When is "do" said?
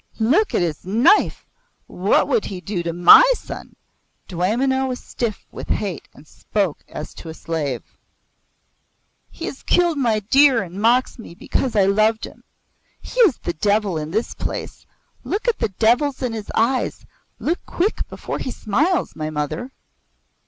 2.59-2.81